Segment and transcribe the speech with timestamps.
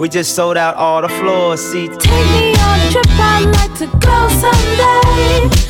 [0.00, 1.94] We just sold out all the floor seats.
[1.98, 5.69] Take me on a trip, I'd like to go someday.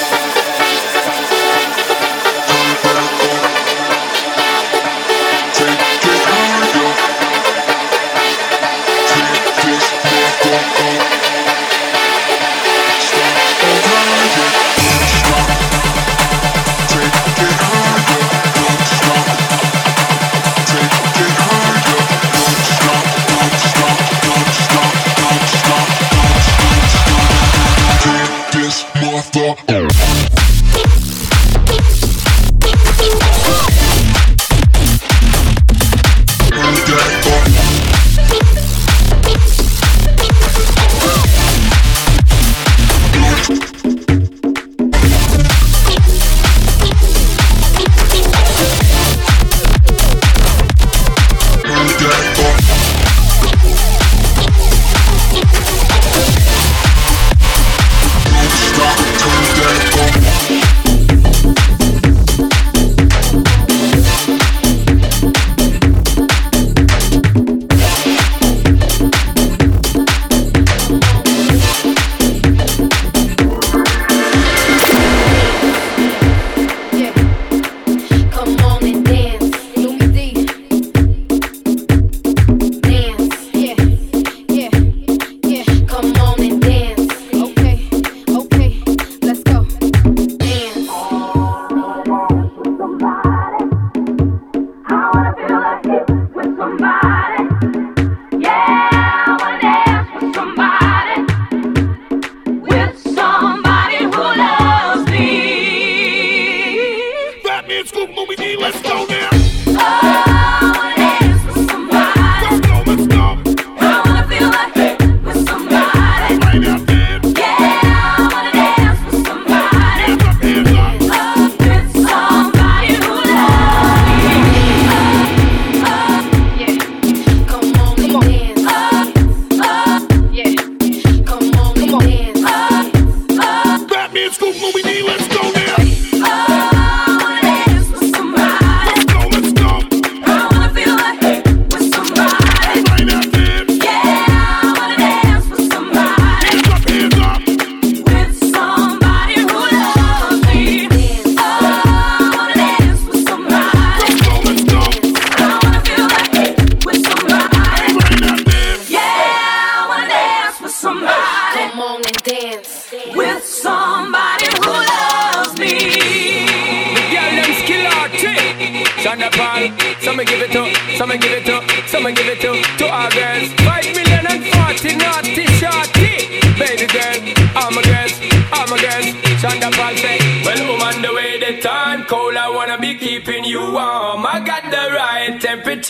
[107.81, 109.30] Batman, Scoop, Movie D, let's go now.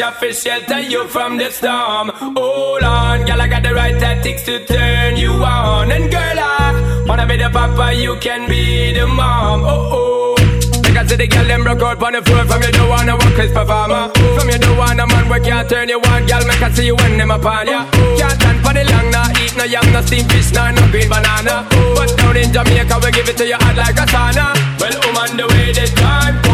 [0.02, 2.10] Temperature for shelter you from the storm.
[2.36, 5.92] Hold on, girl, I got the right tactics to turn you on.
[5.92, 9.62] And girl, I wanna be the papa, you can be the mom.
[9.64, 10.82] Oh oh.
[10.82, 13.40] Because see the girl them broke out on the floor From you don't wanna work
[13.40, 16.62] as performer From you don't want a man where can't turn you on Girl make
[16.62, 19.64] I see you when them upon ya Can't stand for the long, nah Eat no
[19.64, 21.66] yam, no steamed fish, nah, no green banana
[21.96, 24.52] But down in Jamaica we give it to you hot like a sauna
[24.84, 26.51] Well, woman, the way the time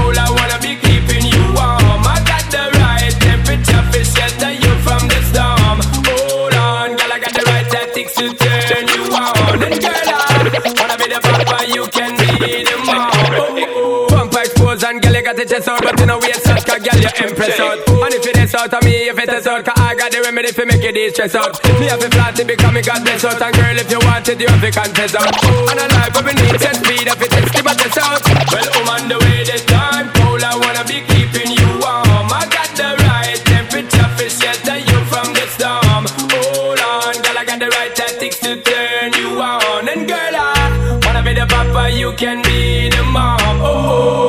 [15.37, 17.59] and you got the chest out But you know waist out, cause girl, you impress
[17.59, 17.77] out.
[17.87, 20.21] And if it is out of me, if it is out Cause I got the
[20.21, 21.61] remedy for make you de-stress out.
[21.79, 24.27] Me have a flat it become me God bless out And girl, if you want
[24.29, 25.33] it, you have to confess out.
[25.69, 29.09] And a life we need set speed If it is the best out Well, woman,
[29.09, 32.29] the way the time cold I wanna be keeping you warm.
[32.33, 36.03] I got the right temperature for shelter you from the storm.
[36.33, 39.87] Hold on, girl, I got the right tactics to turn you on.
[39.89, 43.61] And girl, I wanna be the papa, you can be the mom.
[43.61, 44.26] Oh,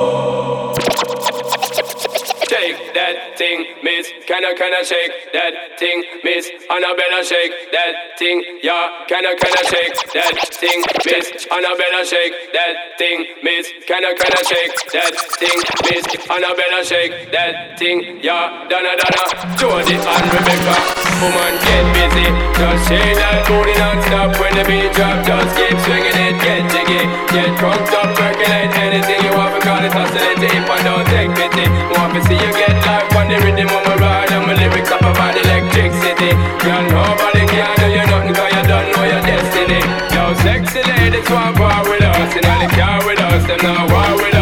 [4.48, 6.48] I can I shake that thing, miss?
[6.72, 9.04] Annabella shake that thing, yeah.
[9.04, 11.44] Can I can I shake that thing, miss?
[11.52, 13.68] Annabella shake that thing, miss.
[13.84, 16.04] Can I can I shake that thing, miss?
[16.32, 18.64] Annabella shake that thing, yeah.
[18.72, 19.24] Donna Donna,
[19.60, 20.76] Jody and Rebecca,
[21.20, 22.26] woman get busy.
[22.56, 25.28] Just say that booty non-stop when the beat drop.
[25.28, 27.04] Just keep swinging it, get jiggy,
[27.36, 30.40] get drunk, stop percolate anything you want because it's hustling.
[30.40, 33.84] If I don't take pity, want to see you get life on the rhythm of
[33.84, 34.37] my ride
[34.76, 36.30] electricity.
[36.62, 38.04] Girl, nobody can do you
[38.56, 39.80] you don't know your destiny.
[40.42, 44.16] Sexy ladies want war with us, and all the care with us, them not war
[44.16, 44.37] with us.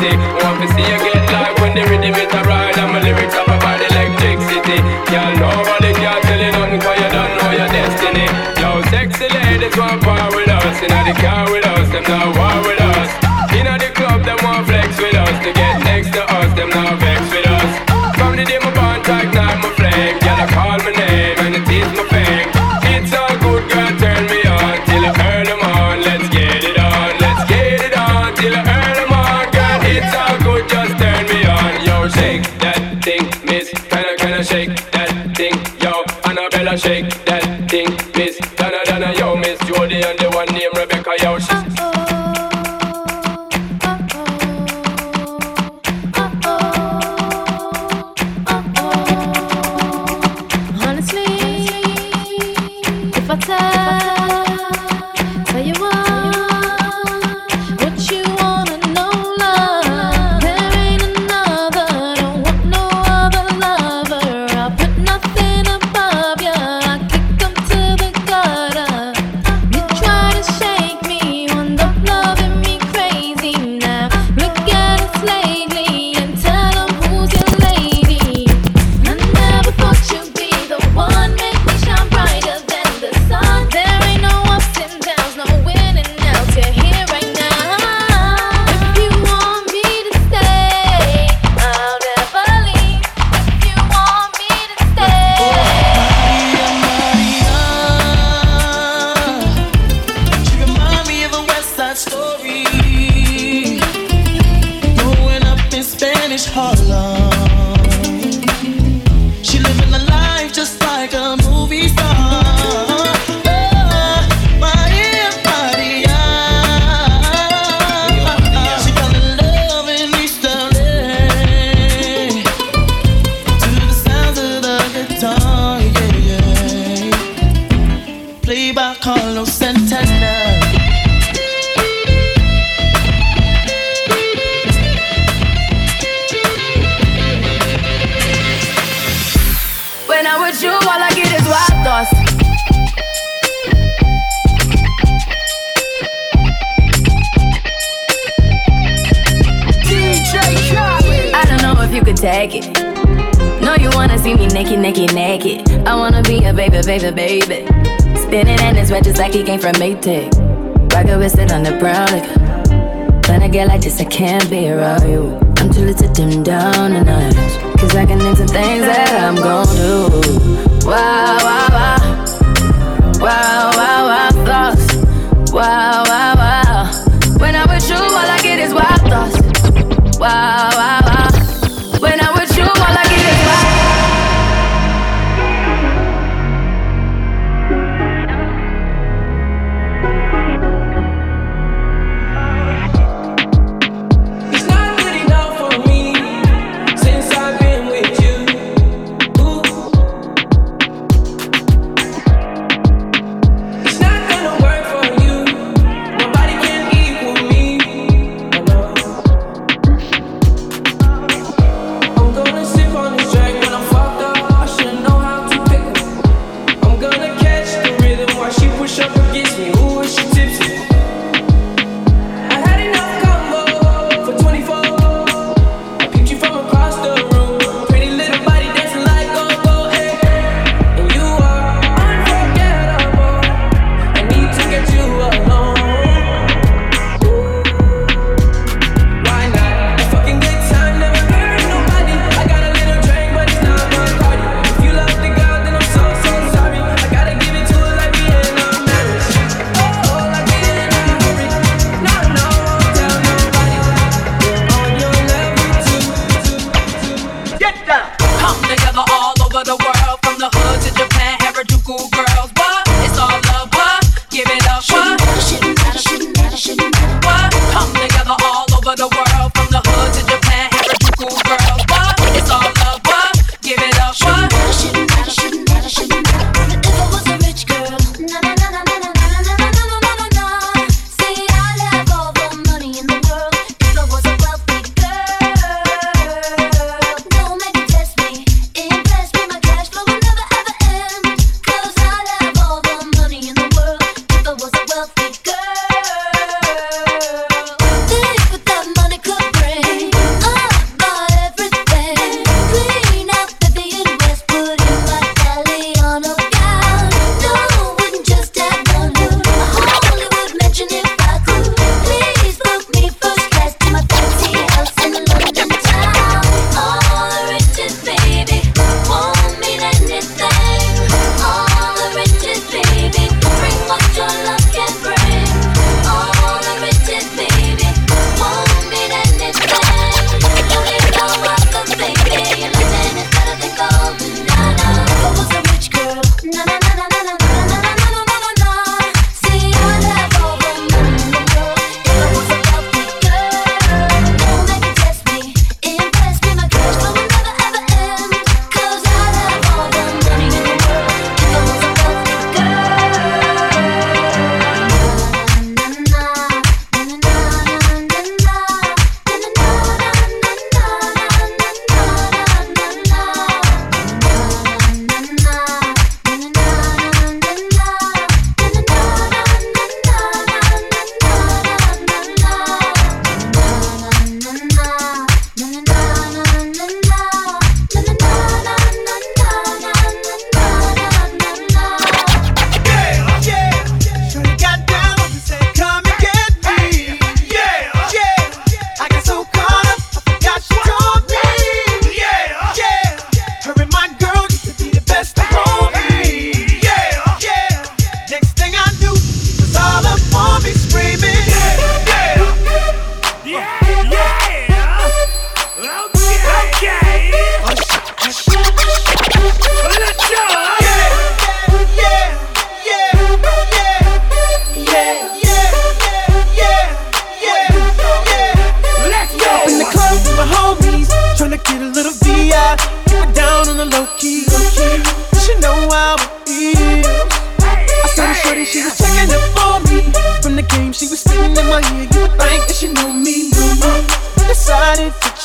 [0.00, 0.16] day.
[0.42, 0.95] Want to see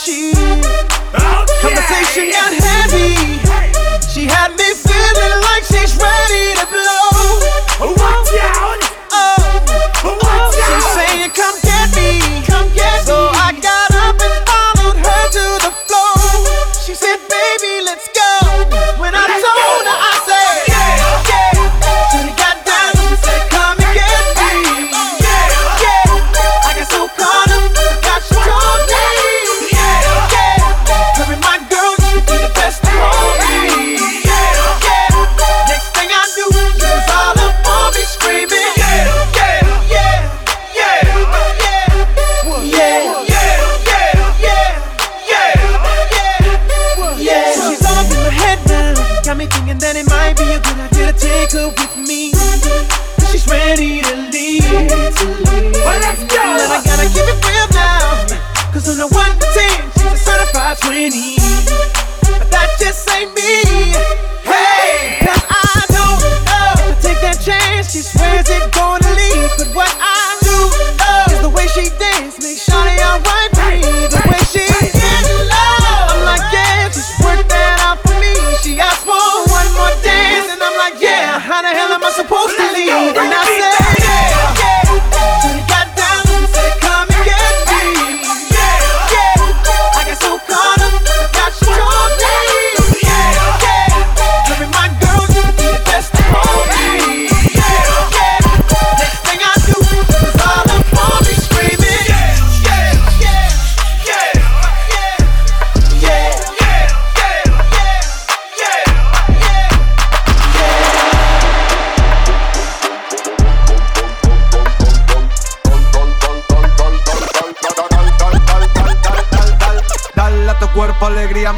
[0.03, 0.33] she.
[0.35, 3.30] Oh, Conversation got heavy.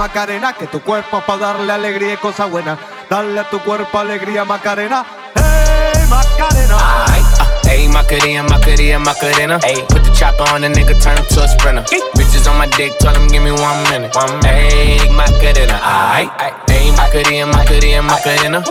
[0.03, 2.77] Macarena, que tu cuerpo para darle alegría y cosa buena.
[3.09, 5.05] Dale a tu cuerpo alegría, Macarena.
[5.33, 6.77] Hey, Macarena.
[7.07, 9.59] Ay, uh, hey, Macarena, Macarena, Macarena.
[9.63, 11.83] Hey, put the chopper on the nigga, turn him to a sprinter.
[12.17, 14.13] Bitches on my dick, tell him give me one minute.
[14.13, 14.73] One minute.
[14.73, 15.79] Hey, Macarena.
[15.81, 16.29] Ay,
[16.67, 18.63] hey, Macarena, Macarena, Macarena.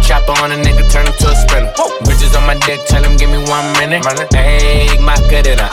[0.00, 1.70] Chopper on a nigga, turn him to a sprinter.
[2.08, 4.02] Bitches on my dick, tell him give me one minute.
[4.32, 5.68] Ayy, Macarena.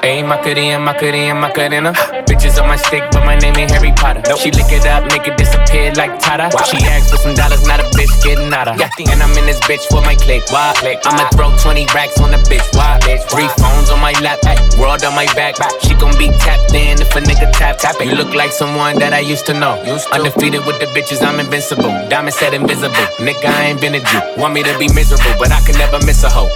[0.00, 1.92] Ayy, Macarena, Macarena, Macarena.
[2.32, 4.24] Bitches on my stick, but my name ain't Harry Potter.
[4.40, 6.48] She lick it up, make it disappear like Tata.
[6.64, 8.80] She asked for some dollars, not a bitch getting out of.
[8.80, 10.40] And I'm in this bitch for my click.
[10.48, 10.72] Why?
[11.04, 12.64] I'ma throw 20 racks on the bitch.
[12.72, 12.96] Why?
[13.04, 13.28] bitch.
[13.28, 14.40] Three phones on my lap,
[14.80, 15.60] world on my back.
[15.84, 18.08] She gon' be tapped in if a nigga tap tap it.
[18.08, 19.76] You look like someone that I used to know.
[20.10, 21.92] Undefeated with the bitches, I'm invincible.
[22.08, 23.06] Diamond said invisible.
[23.20, 24.40] Nigga I ain't been a Jew.
[24.40, 26.48] Want me to be miserable, but I can never miss a hoe.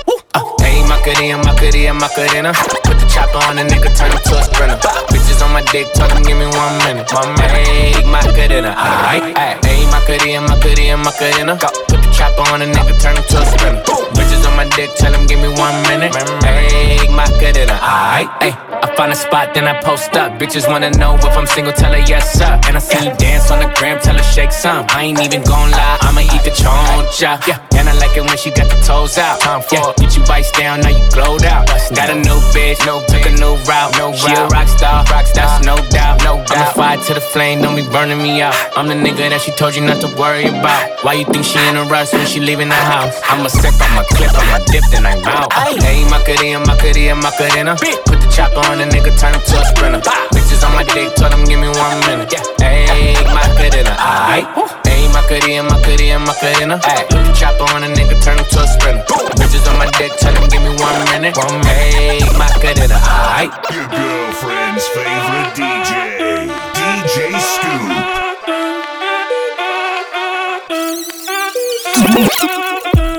[1.67, 2.53] Uh, hey, Macarena.
[2.85, 4.79] Put the chopper on a nigga, turn him to a sprinter.
[5.11, 7.11] Bitches on my dick, tell them give me one minute.
[7.13, 8.75] My man, Macarena.
[8.77, 9.65] Aight, aight.
[9.65, 11.57] Hey, Macarena, Macarena, Macarena.
[11.89, 13.83] Put the chopper on a nigga, turn him to a sprinter.
[14.15, 16.15] Bitches on my dick, tell them give me one minute.
[16.15, 17.75] My Hey, Macarena.
[17.83, 18.76] Aight, aight.
[18.87, 20.39] I find a spot, then I post up.
[20.39, 22.61] Bitches wanna know if I'm single, tell her yes, sir.
[22.67, 24.87] And I see you dance on the gram, tell her shake some.
[24.91, 27.43] I ain't even gon' lie, I'ma eat the choncha.
[27.49, 29.41] Yeah, and I like it when she got the toes out.
[29.41, 31.67] Time for yeah, get you bites down, now you glowed out.
[31.67, 33.99] Got a new bitch, no took a new route.
[33.99, 36.23] No she a rock star, rock star, that's no doubt.
[36.23, 36.55] No doubt.
[36.55, 38.55] I'm the fire to the flame, don't be burning me out.
[38.77, 41.03] I'm the nigga that she told you not to worry about.
[41.03, 43.19] Why you think she in a rush when she leaving the house?
[43.27, 45.51] I'm a sip, I'm a clip, I'm a dip, then I'm out.
[45.83, 47.75] Hey, Macarena, Macarena, Macarena.
[48.07, 50.01] Put the chopper on the nigga, turn him to a sprinter.
[50.33, 52.33] Bitches on my dick, told him give me one minute.
[52.61, 54.47] Hey, Macarena, aight.
[54.85, 56.77] Hey, Macarena, Macarena, Macarena.
[57.09, 59.05] Put the chopper on a nigga, turn him to a sprinter.
[59.39, 61.37] Bitches on my dick, tell him give me one minute.
[61.37, 62.99] One minute, Macarena,
[63.39, 63.53] aight.
[63.73, 68.17] Your girlfriend's favorite DJ, DJ Scoop.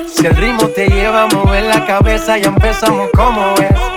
[0.08, 3.97] Si el ritmo te lleva a mover la cabeza, ya empezamos como es.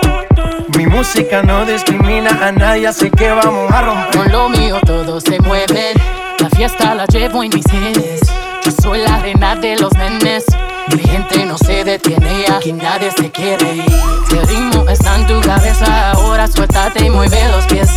[0.77, 4.17] Mi música no discrimina a nadie, así que vamos a romper.
[4.17, 5.97] Con lo mío todos se mueven,
[6.39, 8.21] la fiesta la llevo en mis genes.
[8.63, 10.45] Yo soy la reina de los nenes.
[10.95, 13.91] Mi gente no se detiene aquí nadie se quiere ir.
[14.29, 17.89] Si el ritmo está en tu cabeza, ahora suéltate y mueve los pies.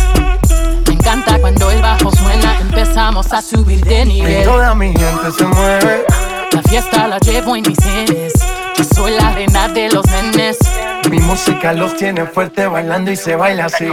[0.87, 4.41] Me encanta cuando el bajo suena, empezamos a subir de nivel.
[4.41, 6.05] Y toda mi gente se mueve.
[6.51, 8.33] La fiesta la llevo en mis genes.
[8.93, 10.57] Soy la reina de los nenes.
[11.09, 13.87] Mi música los tiene fuerte bailando y se baila así.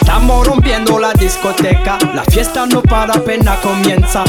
[0.00, 4.24] Estamos rompiendo la discoteca, la fiesta no para apenas comienza.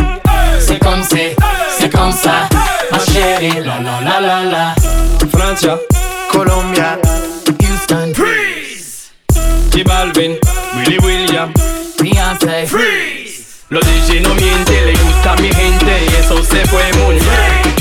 [0.59, 1.35] C'est comme c'est,
[1.80, 2.49] c'est comme ça,
[2.91, 4.76] ma chérie, la la la la la.
[5.31, 5.77] Francia,
[6.31, 6.99] Colombia,
[7.61, 9.11] Houston, Freeze.
[9.72, 10.35] J Balvin,
[10.76, 11.53] Willy William,
[12.01, 13.64] Beyoncé, Freeze.
[13.69, 17.76] Los DJ no mienten, le gusta a mi gente y eso se fue muy bien.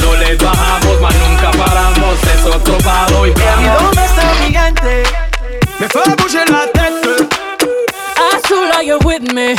[0.00, 3.82] No les bajamos, mas nunca paramos, es otro palo y vamos.
[3.82, 5.02] ¿dónde está mi gente?
[5.80, 7.28] Me fais bouger la tête.
[8.34, 9.56] Azul, you're with me.